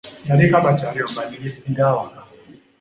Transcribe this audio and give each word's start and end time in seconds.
Yaleka 0.27 0.63
bakyayomba 0.65 1.21
ye 1.29 1.35
ne 1.39 1.47
yeddira 1.51 1.83
awaka. 1.91 2.19